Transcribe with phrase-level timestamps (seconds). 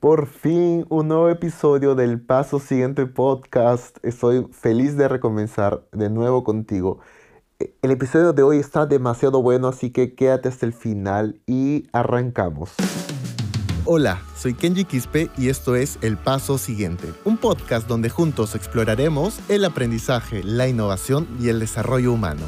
[0.00, 3.98] Por fin un nuevo episodio del Paso Siguiente Podcast.
[4.02, 7.00] Estoy feliz de recomenzar de nuevo contigo.
[7.58, 11.86] E, el episodio de hoy está demasiado bueno, así que quédate hasta el final y
[11.92, 12.70] arrancamos.
[13.84, 19.38] Hola, soy Kenji Quispe y esto es El Paso Siguiente, un podcast donde juntos exploraremos
[19.50, 22.46] el aprendizaje, la innovación y el desarrollo humano.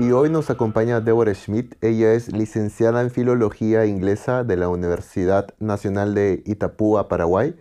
[0.00, 1.74] Y hoy nos acompaña Deborah Schmidt.
[1.80, 7.56] Ella es licenciada en Filología Inglesa de la Universidad Nacional de Itapúa, Paraguay.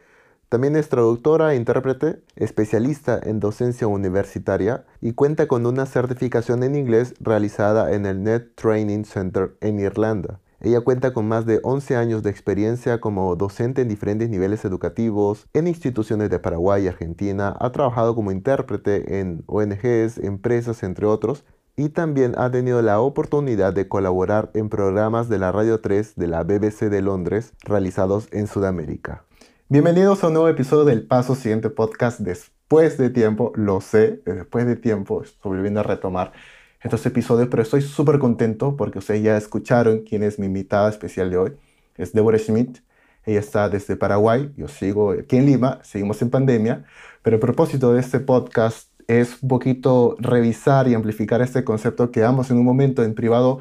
[0.47, 6.75] También es traductora e intérprete, especialista en docencia universitaria y cuenta con una certificación en
[6.75, 10.39] inglés realizada en el Net Training Center en Irlanda.
[10.59, 15.47] Ella cuenta con más de 11 años de experiencia como docente en diferentes niveles educativos
[15.53, 17.55] en instituciones de Paraguay y Argentina.
[17.59, 21.43] Ha trabajado como intérprete en ONGs, empresas, entre otros,
[21.79, 26.27] y también ha tenido la oportunidad de colaborar en programas de la Radio 3 de
[26.27, 29.25] la BBC de Londres realizados en Sudamérica.
[29.69, 34.65] Bienvenidos a un nuevo episodio del Paso Siguiente Podcast después de tiempo, lo sé, después
[34.65, 36.33] de tiempo estoy volviendo a retomar
[36.81, 41.29] estos episodios, pero estoy súper contento porque ustedes ya escucharon quién es mi invitada especial
[41.29, 41.53] de hoy,
[41.95, 42.79] es Deborah Schmidt.
[43.23, 46.85] Ella está desde Paraguay, yo sigo aquí en Lima, seguimos en pandemia,
[47.21, 52.23] pero a propósito de este podcast es un poquito revisar y amplificar este concepto que
[52.23, 53.59] ambos en un momento en privado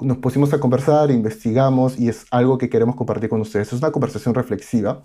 [0.00, 3.72] nos pusimos a conversar, investigamos y es algo que queremos compartir con ustedes.
[3.72, 5.04] Es una conversación reflexiva.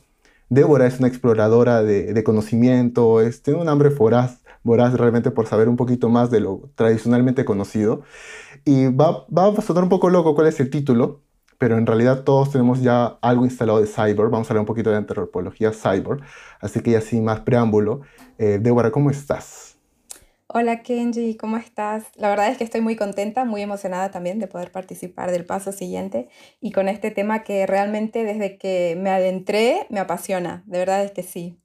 [0.49, 5.69] Débora es una exploradora de, conocimiento, es, tiene un hambre voraz, voraz realmente por saber
[5.69, 8.03] un poquito más de lo tradicionalmente conocido.
[8.63, 11.21] Y va, va a sonar un poco loco cuál es el título,
[11.57, 14.29] pero en realidad todos tenemos ya algo instalado de cyber.
[14.29, 16.19] Vamos a hablar un poquito de antropología cyber.
[16.59, 18.01] Así que ya sin más preámbulo,
[18.37, 19.75] eh, Débora, ¿cómo estás?
[20.47, 22.05] Hola Kenji, ¿cómo estás?
[22.15, 25.71] La verdad es que estoy muy contenta, muy emocionada también de poder participar del paso
[25.71, 26.29] siguiente
[26.61, 31.11] y con este tema que realmente desde que me adentré me apasiona, de verdad es
[31.11, 31.59] que sí.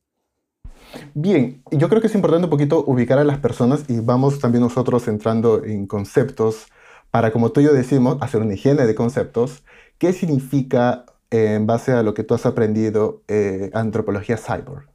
[1.15, 4.63] Bien, yo creo que es importante un poquito ubicar a las personas y vamos también
[4.63, 6.67] nosotros entrando en conceptos
[7.11, 9.63] para, como tú y yo decimos, hacer una higiene de conceptos
[10.01, 14.89] ¿Qué significa, eh, en base a lo que tú has aprendido, eh, antropología cyborg?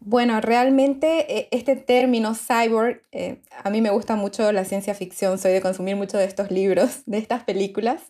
[0.00, 3.00] Bueno, realmente eh, este término cyborg,
[3.64, 7.00] a mí me gusta mucho la ciencia ficción, soy de consumir mucho de estos libros,
[7.06, 8.02] de estas películas,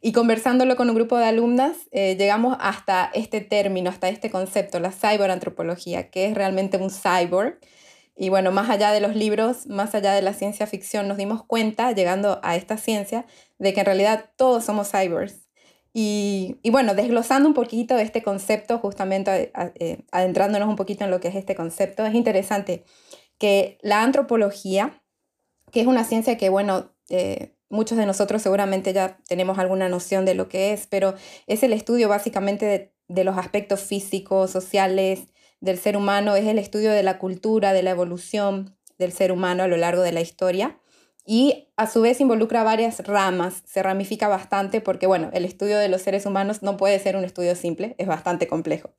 [0.00, 4.92] y conversándolo con un grupo de alumnas, llegamos hasta este término, hasta este concepto, la
[4.92, 7.58] cyborantropología, que es realmente un cyborg.
[8.22, 11.42] Y bueno, más allá de los libros, más allá de la ciencia ficción, nos dimos
[11.42, 13.24] cuenta, llegando a esta ciencia,
[13.58, 15.48] de que en realidad todos somos cyborgs.
[15.94, 21.28] Y, bueno, desglosando un poquito este concepto, justamente eh, adentrándonos un poquito en lo que
[21.28, 22.84] es este concepto, es interesante
[23.38, 25.02] que la antropología,
[25.72, 30.26] que es una ciencia que, bueno, eh, muchos de nosotros seguramente ya tenemos alguna noción
[30.26, 31.14] de lo que es, pero
[31.46, 35.20] es el estudio básicamente de, de los aspectos físicos, sociales,
[35.60, 39.62] del ser humano, es el estudio de la cultura, de la evolución del ser humano
[39.62, 40.78] a lo largo de la historia
[41.26, 45.88] y a su vez involucra varias ramas, se ramifica bastante porque, bueno, el estudio de
[45.88, 48.90] los seres humanos no puede ser un estudio simple, es bastante complejo.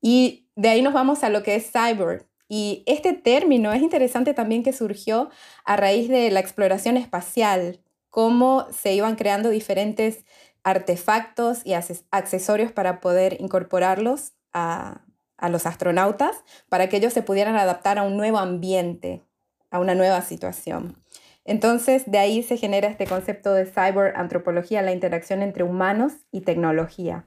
[0.00, 2.26] Y de ahí nos vamos a lo que es cyber.
[2.48, 5.30] Y este término es interesante también que surgió
[5.64, 7.80] a raíz de la exploración espacial,
[8.10, 10.24] cómo se iban creando diferentes
[10.62, 15.05] artefactos y accesorios para poder incorporarlos a,
[15.38, 19.22] a los astronautas para que ellos se pudieran adaptar a un nuevo ambiente,
[19.70, 20.96] a una nueva situación.
[21.44, 27.26] Entonces, de ahí se genera este concepto de cyberantropología, la interacción entre humanos y tecnología.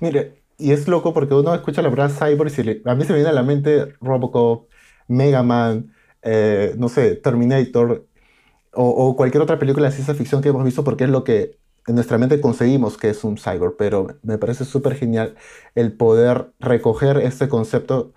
[0.00, 3.18] Mire, y es loco porque uno escucha la palabra cyber y a mí se me
[3.18, 4.68] viene a la mente Robocop,
[5.08, 5.92] Mega Man,
[6.22, 8.06] eh, no sé, Terminator
[8.72, 11.58] o, o, cualquier otra película de ciencia ficción que hemos visto porque es lo que
[11.86, 15.36] en nuestra mente conseguimos que es un cyber, pero me parece súper genial
[15.74, 18.12] el poder recoger este concepto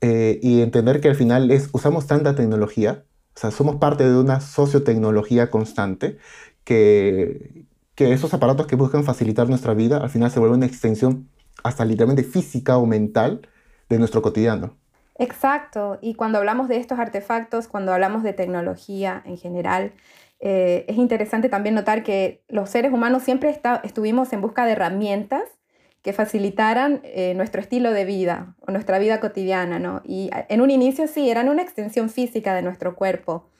[0.00, 3.04] eh, y entender que al final usamos tanta tecnología,
[3.34, 6.18] o sea, somos parte de una sociotecnología constante
[6.64, 7.64] que,
[7.94, 11.28] que esos aparatos que buscan facilitar nuestra vida al final se vuelven una extensión
[11.64, 13.48] hasta literalmente física o mental
[13.88, 14.76] de nuestro cotidiano.
[15.18, 19.92] Exacto, y cuando hablamos de estos artefactos, cuando hablamos de tecnología en general,
[20.40, 25.42] eh, es interesante también notar que los seres humanos siempre estuvimos en busca de herramientas
[26.02, 30.00] que facilitaran eh, nuestro estilo de vida o nuestra vida cotidiana, ¿no?
[30.04, 33.50] Y en un inicio sí, eran una extensión física de nuestro cuerpo.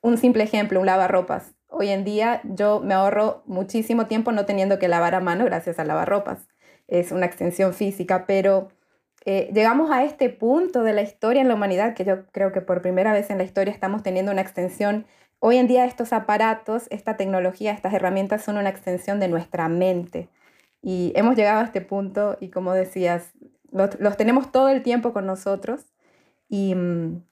[0.00, 1.54] Un simple ejemplo, un lavarropas.
[1.66, 5.78] Hoy en día yo me ahorro muchísimo tiempo no teniendo que lavar a mano gracias
[5.78, 6.48] al lavarropas.
[6.86, 8.68] Es una extensión física, pero
[9.26, 12.62] eh, llegamos a este punto de la historia en la humanidad que yo creo que
[12.62, 15.06] por primera vez en la historia estamos teniendo una extensión
[15.40, 20.28] Hoy en día estos aparatos, esta tecnología, estas herramientas son una extensión de nuestra mente.
[20.82, 23.30] Y hemos llegado a este punto y como decías,
[23.70, 25.82] los, tenemos todo el tiempo con nosotros
[26.48, 27.22] y, mm,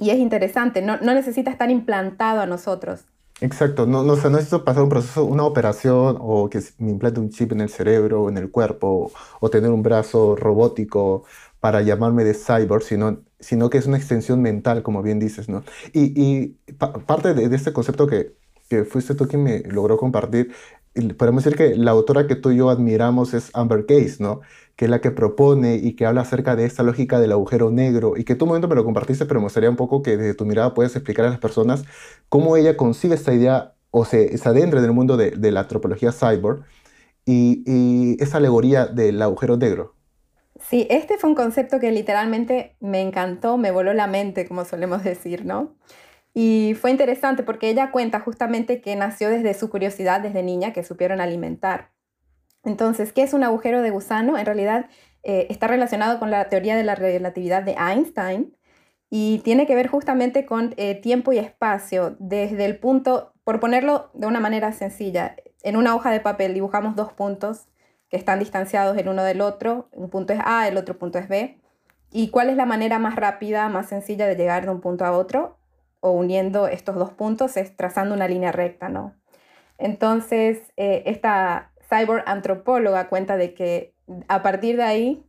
[0.00, 3.04] y es interesante, no, no, necesita estar implantado a nosotros.
[3.40, 7.30] Exacto, no, no, no necesito pasar un proceso, una operación o que me implante un
[7.30, 11.24] chip en el cerebro o en el cuerpo o tener un brazo robótico
[11.60, 15.64] para llamarme de cyborg, sino, sino que es una extensión mental, como bien dices, ¿no?
[15.92, 16.58] Y, y
[17.06, 18.34] parte de, de, este concepto que,
[18.68, 20.52] que fuiste tú quien me logró compartir,
[21.18, 24.40] podemos decir que la autora que tú y yo admiramos es Amber Case, ¿no?
[24.76, 28.16] Que es la que propone y que habla acerca de esta lógica del agujero negro
[28.16, 30.34] y que tú un momento me lo compartiste, pero me gustaría un poco que desde
[30.34, 31.84] tu mirada puedes explicar a las personas
[32.28, 35.60] cómo ella concibe esta idea o se, se adentra en el mundo de, de la
[35.60, 36.64] antropología cyborg
[37.26, 39.96] y, y esa alegoría del agujero negro.
[40.60, 45.02] Sí, este fue un concepto que literalmente me encantó, me voló la mente, como solemos
[45.04, 45.76] decir, ¿no?
[46.34, 50.84] Y fue interesante porque ella cuenta justamente que nació desde su curiosidad desde niña, que
[50.84, 51.90] supieron alimentar.
[52.64, 54.38] Entonces, ¿qué es un agujero de gusano?
[54.38, 54.86] En realidad
[55.22, 58.56] eh, está relacionado con la teoría de la relatividad de Einstein
[59.08, 62.16] y tiene que ver justamente con eh, tiempo y espacio.
[62.20, 66.96] Desde el punto, por ponerlo de una manera sencilla, en una hoja de papel dibujamos
[66.96, 67.66] dos puntos
[68.10, 69.88] que están distanciados el uno del otro.
[69.92, 71.60] Un punto es A, el otro punto es B.
[72.12, 75.12] ¿Y cuál es la manera más rápida, más sencilla de llegar de un punto a
[75.12, 75.60] otro?
[76.00, 79.14] o uniendo estos dos puntos es trazando una línea recta, ¿no?
[79.78, 83.94] Entonces, eh, esta cyborg antropóloga cuenta de que
[84.28, 85.26] a partir de ahí,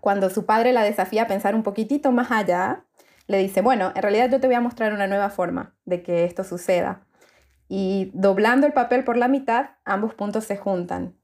[0.00, 2.84] cuando su padre la desafía a pensar un poquitito más allá,
[3.28, 6.24] le dice, bueno, en realidad yo te voy a mostrar una nueva forma de que
[6.24, 7.06] esto suceda.
[7.68, 11.16] Y doblando el papel por la mitad, ambos puntos se juntan.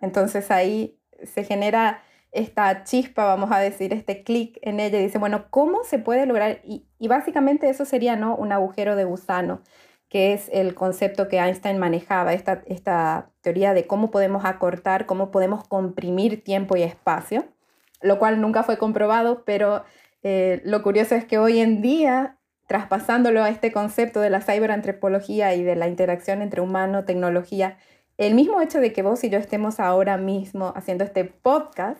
[0.00, 2.02] Entonces ahí se genera
[2.32, 6.26] esta chispa, vamos a decir, este clic en ella y dice, bueno, ¿cómo se puede
[6.26, 6.60] lograr?
[6.64, 8.36] Y, básicamente eso sería ¿no?
[8.36, 9.62] un agujero de gusano,
[10.08, 15.30] que es el concepto que Einstein manejaba, esta, esta teoría de cómo podemos acortar, cómo
[15.30, 17.46] podemos comprimir tiempo y espacio,
[18.00, 19.84] lo cual nunca fue comprobado, pero
[20.22, 22.38] eh, lo curioso es que hoy en día,
[22.68, 27.78] traspasándolo a este concepto de la ciberantropología y de la interacción entre humano, tecnología,
[28.20, 31.98] el mismo hecho de que vos y yo estemos ahora mismo haciendo este podcast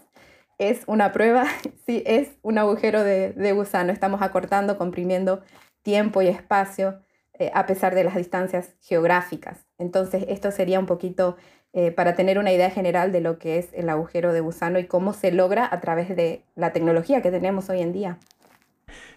[0.58, 1.46] es una prueba,
[1.86, 3.90] sí, es un agujero de, gusano.
[3.90, 5.40] Estamos acortando, comprimiendo
[5.82, 7.00] tiempo y espacio
[7.38, 9.60] eh, a pesar de las distancias geográficas.
[9.78, 11.38] Entonces, esto sería un poquito
[11.72, 14.84] eh, para tener una idea general de lo que es el agujero de gusano y
[14.84, 18.18] cómo se logra a través de la tecnología que tenemos hoy en día.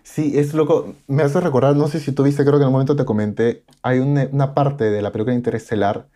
[0.04, 0.96] Sí, es loco.
[1.08, 3.66] Me hace recordar, no sé si tú viste, creo que en un momento te comenté,
[3.82, 6.08] hay una parte de la película Interestelar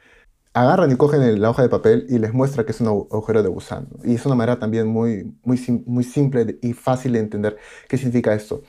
[0.62, 3.50] agarran y cogen la hoja de papel y les muestra que es un agujero de
[3.50, 3.88] gusano.
[4.04, 7.58] Y es una manera también muy, muy, muy simple y fácil de entender
[7.88, 8.64] qué significa esto.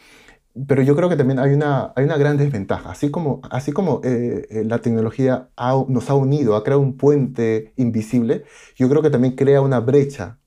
[0.66, 2.90] Pero yo creo que también hay una, hay una gran desventaja.
[2.90, 5.50] Así como, así como eh, eh, la tecnología
[5.88, 8.44] nos ha unido, ha creado un puente invisible,
[8.76, 10.38] yo creo que también crea una brecha,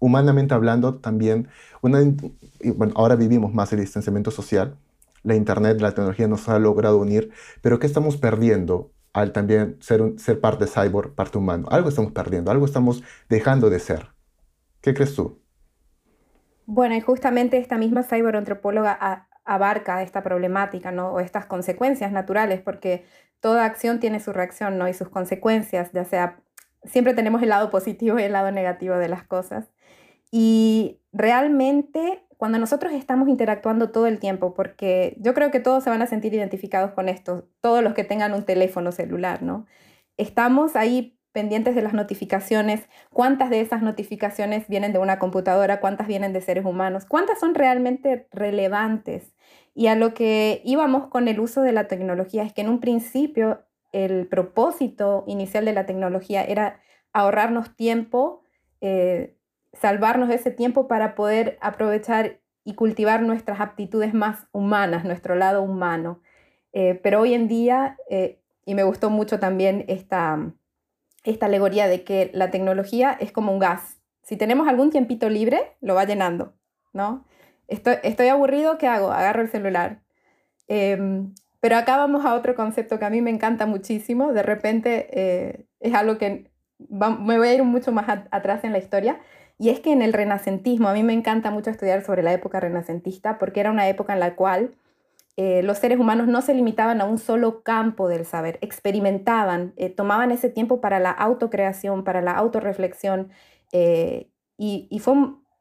[0.00, 1.48] humanamente hablando, también.
[1.82, 2.00] Una,
[2.76, 4.78] bueno, ahora vivimos más el distanciamiento social.
[5.24, 10.02] La Internet, la tecnología nos ha logrado unir, pero ¿qué estamos perdiendo al también ser,
[10.18, 11.66] ser parte cyborg, parte humano.
[11.70, 14.10] Algo estamos perdiendo, algo estamos dejando de ser.
[14.82, 15.40] ¿Qué crees tú?
[16.66, 21.12] Bueno, y justamente esta misma cyberantropóloga abarca esta problemática, ¿no?
[21.12, 23.06] O estas consecuencias naturales, porque
[23.40, 24.86] toda acción tiene su reacción, ¿no?
[24.86, 26.42] Y sus consecuencias, ya sea,
[26.84, 29.70] siempre tenemos el lado positivo y el lado negativo de las cosas.
[30.30, 35.90] Y realmente cuando nosotros estamos interactuando todo el tiempo, porque yo creo que todos se
[35.90, 39.66] van a sentir identificados con esto, todos los que tengan un teléfono celular, ¿no?
[40.16, 46.06] Estamos ahí pendientes de las notificaciones, cuántas de esas notificaciones vienen de una computadora, cuántas
[46.06, 49.34] vienen de seres humanos, cuántas son realmente relevantes.
[49.74, 52.80] Y a lo que íbamos con el uso de la tecnología es que en un
[52.80, 56.80] principio el propósito inicial de la tecnología era
[57.12, 58.42] ahorrarnos tiempo,
[58.80, 59.36] eh,
[59.80, 66.20] salvarnos ese tiempo para poder aprovechar y cultivar nuestras aptitudes más humanas, nuestro lado humano.
[66.72, 70.52] Eh, pero hoy en día, eh, y me gustó mucho también esta,
[71.24, 73.98] esta alegoría de que la tecnología es como un gas.
[74.22, 76.54] Si tenemos algún tiempito libre, lo va llenando,
[76.92, 77.24] ¿no?
[77.68, 79.12] Estoy, aburrido, ¿qué hago?
[79.12, 80.02] Agarro el celular.
[80.68, 84.32] Em, pero acá vamos a otro concepto que a mí me encanta muchísimo.
[84.32, 88.78] De repente eh, es algo que me voy a ir mucho más atrás en la
[88.78, 89.20] historia,
[89.58, 92.60] y es que en el renacentismo, a mí me encanta mucho estudiar sobre la época
[92.60, 94.74] renacentista porque era una época en la cual
[95.38, 99.90] eh, los seres humanos no se limitaban a un solo campo del saber, experimentaban, eh,
[99.90, 103.30] tomaban ese tiempo para la autocreación, para la autorreflexión.
[103.72, 105.14] Eh, y, y fue,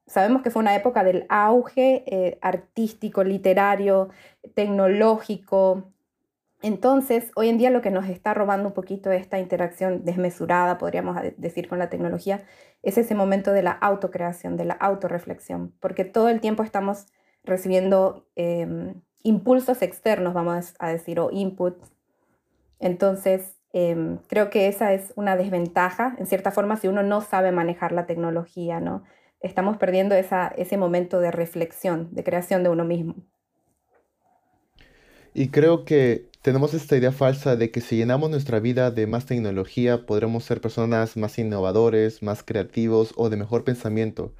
[0.08, 4.10] sabemos que fue una época del auge artístico, literario,
[4.56, 5.92] tecnológico,
[6.62, 11.18] Entonces, hoy en día lo que nos está robando un poquito esta interacción desmesurada, podríamos
[11.38, 12.44] decir, con la tecnología,
[12.86, 17.08] es ese momento de la autocreación, de la autorreflexión, porque todo el tiempo estamos
[17.44, 21.92] recibiendo em, impulsos externos, vamos a decir, o inputs.
[22.80, 27.52] Entonces, em, creo que esa es una desventaja, en cierta forma, si uno no sabe
[27.52, 29.04] manejar la tecnología, ¿no?
[29.40, 33.16] Estamos perdiendo ese momento de reflexión, de creación de uno mismo.
[35.34, 39.26] Y creo que tenemos esta idea falsa de que si llenamos nuestra vida de más
[39.26, 44.32] tecnología, podremos ser personas más innovadores, más creativos o de mejor pensamiento.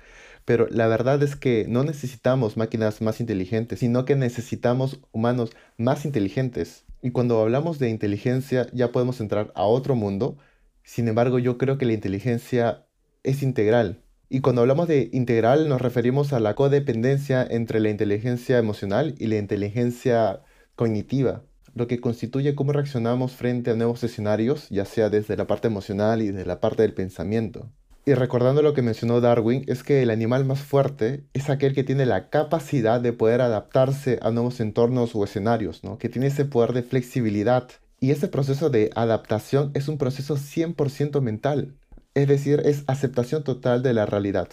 [0.46, 6.06] Pero la verdad es que no necesitamos máquinas más inteligentes, sino que necesitamos humanos más
[6.06, 6.86] inteligentes.
[7.02, 10.38] Y cuando hablamos de inteligencia ya podemos entrar a otro mundo.
[10.84, 12.86] Sin embargo, yo creo que la inteligencia
[13.24, 14.04] es integral.
[14.30, 19.26] Y cuando hablamos de integral nos referimos a la codependencia entre la inteligencia emocional y
[19.26, 20.44] la inteligencia
[20.76, 21.42] cognitiva,
[21.76, 26.22] lo que constituye cómo reaccionamos frente a nuevos escenarios, ya sea desde la parte emocional
[26.22, 27.70] y desde la parte del pensamiento.
[28.08, 31.84] Y recordando lo que mencionó Darwin, es que el animal más fuerte es aquel que
[31.84, 35.98] tiene la capacidad de poder adaptarse a nuevos entornos o escenarios, ¿no?
[35.98, 37.68] que tiene ese poder de flexibilidad.
[38.00, 41.76] Y ese proceso de adaptación es un proceso 100% mental.
[42.14, 44.48] Es decir, es aceptación total de la realidad.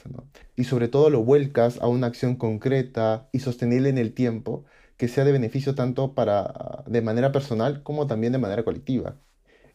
[0.56, 4.64] Y sobre todo lo vuelcas a una acción concreta y sostenible en el tiempo
[5.02, 9.16] que sea de beneficio tanto para de manera personal como también de manera colectiva.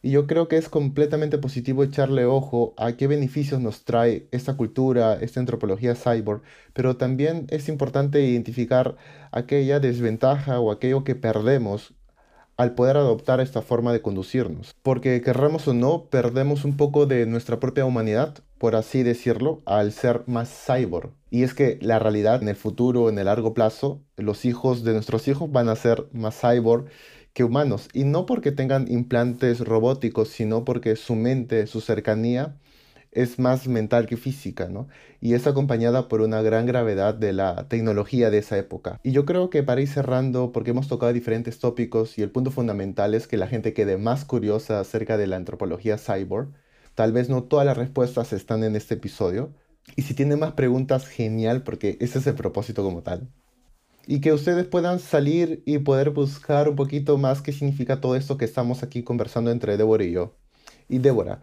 [0.00, 4.56] Y yo creo que es completamente positivo echarle ojo a qué beneficios nos trae esta
[4.56, 6.40] cultura, esta antropología cyborg,
[6.72, 8.96] pero también es importante identificar
[9.30, 11.92] aquella desventaja o aquello que perdemos
[12.56, 14.74] al poder adoptar esta forma de conducirnos.
[14.80, 19.92] Porque querramos o no, perdemos un poco de nuestra propia humanidad, por así decirlo, al
[19.92, 21.17] ser más cyborg.
[21.30, 24.92] Y es que la realidad en el futuro, en el largo plazo, los hijos de
[24.92, 26.86] nuestros hijos van a ser más cyborg
[27.32, 27.88] que humanos.
[27.92, 32.56] Y no porque tengan implantes robóticos, sino porque su mente, su cercanía,
[33.12, 34.88] es más mental que física, ¿no?
[35.20, 39.00] Y es acompañada por una gran gravedad de la tecnología de esa época.
[39.02, 42.50] Y yo creo que para ir cerrando, porque hemos tocado diferentes tópicos y el punto
[42.50, 46.48] fundamental es que la gente quede más curiosa acerca de la antropología cyborg.
[46.94, 49.52] Tal vez no todas las respuestas están en este episodio.
[49.96, 53.28] Y si tienen más preguntas, genial, porque ese es el propósito como tal.
[54.06, 58.38] Y que ustedes puedan salir y poder buscar un poquito más qué significa todo esto
[58.38, 60.34] que estamos aquí conversando entre Débora y yo.
[60.88, 61.42] Y Débora,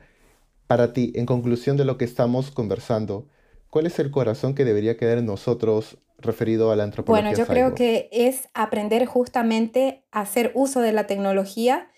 [0.68, 3.28] para ti, en conclusión de lo que estamos conversando,
[3.70, 7.30] ¿cuál es el corazón que debería quedar en nosotros referido a la antropología?
[7.30, 11.90] Bueno, yo creo que es aprender justamente a hacer uso de la tecnología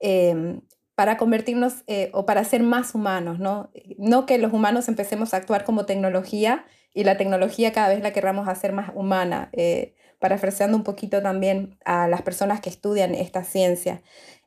[0.00, 0.60] em,
[0.96, 3.70] para convertirnos eh, o para ser más humanos, ¿no?
[3.98, 8.14] No que los humanos empecemos a actuar como tecnología y la tecnología cada vez la
[8.14, 13.44] queramos hacer más humana, eh, parafraseando un poquito también a las personas que estudian esta
[13.44, 14.02] ciencia.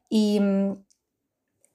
[0.09, 0.83] Y mm,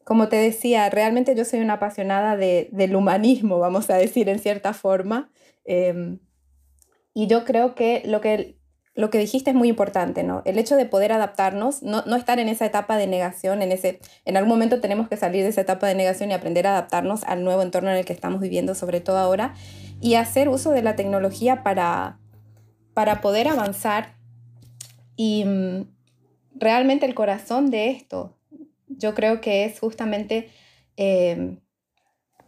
[0.02, 4.74] como te decía, realmente yo soy una apasionada del humanismo, vamos a decir en cierta
[4.74, 5.30] forma.
[5.64, 6.18] Em,
[7.14, 8.58] y yo creo que lo, que
[8.94, 10.42] lo que dijiste es muy importante, ¿no?
[10.44, 14.00] El hecho de poder adaptarnos, no, no, estar en esa etapa de negación, en, ese,
[14.24, 17.24] en algún momento tenemos que salir de esa etapa de negación y aprender a adaptarnos
[17.24, 19.54] al nuevo entorno en el que estamos viviendo, sobre todo ahora,
[20.00, 22.18] y hacer uso de la tecnología para,
[22.94, 24.14] para poder avanzar.
[25.16, 25.88] Y mm,
[26.54, 28.36] realmente el corazón de esto,
[28.86, 30.50] yo creo que es justamente
[30.96, 31.58] em,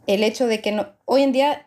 [0.07, 1.65] el hecho de que no, hoy en día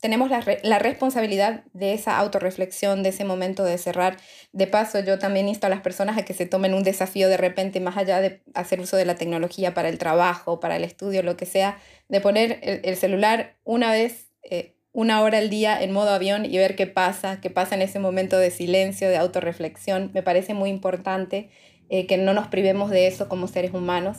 [0.00, 4.16] tenemos la, la, responsabilidad de esa autorreflexión, de ese momento de cerrar.
[4.52, 7.36] De paso, yo también insto a las personas a que se tomen un desafío de
[7.36, 11.22] repente, más allá de hacer uso de la tecnología para el trabajo, para el estudio,
[11.22, 11.78] lo que sea,
[12.08, 16.56] de poner el, celular una vez, eh, una hora al día en modo avión y
[16.56, 20.10] ver qué pasa, qué pasa en ese momento de silencio, de autorreflexión.
[20.14, 21.50] Me parece muy importante
[21.90, 24.18] eh, que no nos privemos de eso como seres humanos,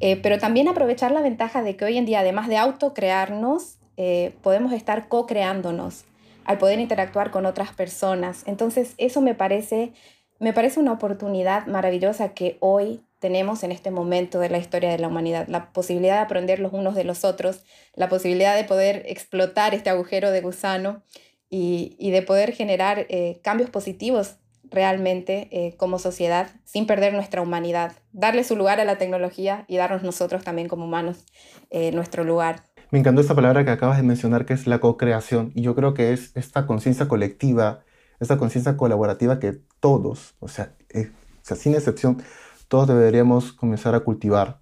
[0.00, 4.34] eh, pero también aprovechar la ventaja de que hoy en día, además de autocrearnos, eh,
[4.42, 6.04] podemos estar co-creándonos
[6.44, 8.42] al poder interactuar con otras personas.
[8.46, 9.92] Entonces, eso me parece,
[10.38, 14.98] me parece una oportunidad maravillosa que hoy tenemos en este momento de la historia de
[14.98, 19.04] la humanidad, la posibilidad de aprender los unos de los otros, la posibilidad de poder
[19.06, 21.02] explotar este agujero de gusano
[21.48, 23.06] y, y de poder generar
[23.42, 24.36] cambios positivos
[24.74, 29.76] realmente eh, como sociedad sin perder nuestra humanidad, darle su lugar a la tecnología y
[29.76, 31.24] darnos nosotros también como humanos
[31.70, 32.64] eh, nuestro lugar.
[32.94, 35.94] Me encantó esta palabra que acabas de mencionar, que es la co-creación, y yo creo
[35.94, 37.80] que es esta conciencia colectiva,
[38.20, 42.22] esta conciencia colaborativa que todos, o sea, eh, o sea, sin excepción,
[42.68, 44.60] todos deberíamos comenzar a cultivar.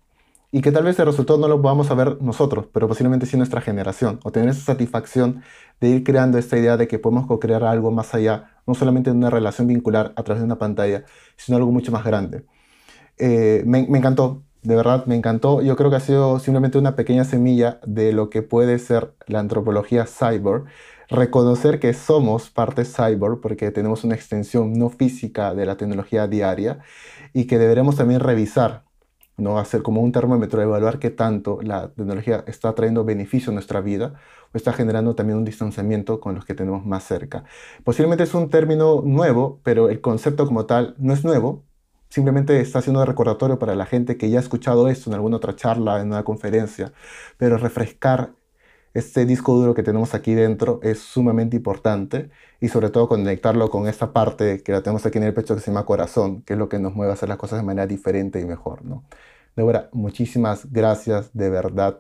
[0.51, 3.61] Y que tal vez el resultado no lo podamos saber nosotros, pero posiblemente sí nuestra
[3.61, 5.43] generación, o tener esa satisfacción
[5.79, 9.17] de ir creando esta idea de que podemos co-crear algo más allá, no solamente de
[9.19, 11.05] una relación vincular a través de una pantalla,
[11.37, 12.47] sino algo mucho más grande.
[13.19, 15.63] Eh, me, me encantó, de verdad me encantó.
[15.63, 19.41] Yo creo que ha sido simplemente una pequeña semilla de lo que puede ser la
[19.41, 20.65] antropología cyber.
[21.09, 26.81] Reconocer que somos parte cyber porque tenemos una extensión no física de la tecnología diaria
[27.33, 28.85] y que deberemos también revisar
[29.37, 29.59] ¿no?
[29.59, 34.15] Hacer como un termómetro, evaluar qué tanto la tecnología está trayendo beneficio a nuestra vida
[34.53, 37.45] o está generando también un distanciamiento con los que tenemos más cerca.
[37.85, 41.65] Posiblemente es un término nuevo, pero el concepto como tal no es nuevo,
[42.13, 45.57] simplemente está siendo recordatorio para la gente que ya ha escuchado esto en alguna otra
[45.57, 46.93] charla, en una conferencia,
[47.39, 48.35] pero refrescar
[48.93, 52.29] este disco duro que tenemos aquí dentro es sumamente importante
[52.61, 55.63] y sobre todo conectarlo con esta parte que la tenemos aquí en el pecho que
[55.63, 57.87] se llama corazón, que es lo que nos mueve a hacer las cosas de manera
[57.87, 58.85] diferente y mejor.
[58.85, 59.05] ¿no?
[59.57, 61.99] Débora, muchísimas gracias de verdad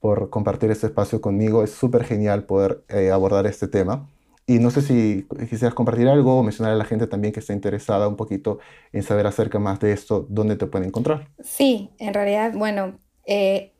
[0.00, 1.62] por compartir este espacio conmigo.
[1.62, 4.08] Es súper genial poder eh, abordar este tema.
[4.50, 7.52] Y no sé si quisieras compartir algo o mencionar a la gente también que está
[7.52, 8.58] interesada un poquito
[8.92, 11.28] en saber acerca más de esto, dónde te pueden encontrar.
[11.38, 13.74] Sí, en realidad, bueno, eh,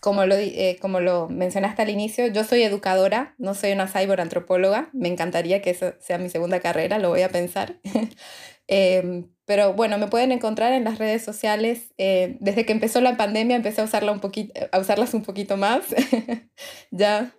[0.00, 4.88] como lo, eh, como lo mencionaste al inicio, yo soy educadora, no soy una cyberantropóloga.
[4.94, 7.78] Me encantaría que eso sea mi segunda carrera, lo voy a pensar.
[8.68, 11.94] Em, pero bueno, me pueden encontrar en las redes sociales.
[11.98, 14.20] Eh, desde que empezó la pandemia empecé a, usarla un
[14.72, 15.84] a usarlas un poquito más.
[16.90, 17.32] ya,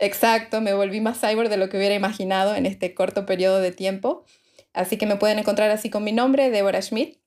[0.00, 3.72] exacto, me volví más cyber de lo que hubiera imaginado en este corto periodo de
[3.72, 4.24] tiempo.
[4.72, 7.18] Así que me pueden encontrar así con mi nombre, Deborah Schmidt.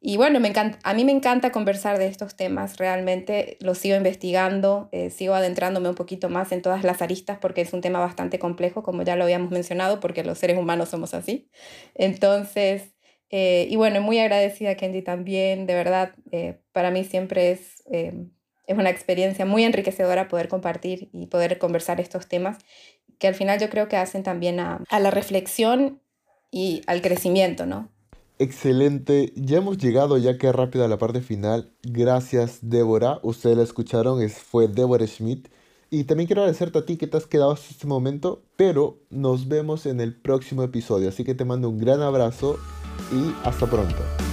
[0.00, 3.96] Y bueno, me encanta, a mí me encanta conversar de estos temas, realmente lo sigo
[3.96, 7.98] investigando, eh, sigo adentrándome un poquito más en todas las aristas porque es un tema
[7.98, 11.50] bastante complejo, como ya lo habíamos mencionado, porque los seres humanos somos así.
[11.94, 12.94] Entonces,
[13.30, 17.82] eh, y bueno, muy agradecida Kenji también, de verdad, eh, para mí siempre es,
[18.66, 22.58] es una experiencia muy enriquecedora poder compartir y poder conversar estos temas,
[23.18, 26.00] que al final yo creo que hacen también a, a la reflexión
[26.50, 27.90] y al crecimiento, ¿no?
[28.38, 31.72] Excelente, ya hemos llegado ya que rápido a la parte final.
[31.82, 35.48] Gracias Débora, ustedes la escucharon, es, fue Débora Schmidt.
[35.88, 39.48] Y también quiero agradecerte a ti que te has quedado hasta este momento, pero nos
[39.48, 41.08] vemos en el próximo episodio.
[41.08, 42.58] Así que te mando un gran abrazo
[43.12, 44.25] y hasta pronto.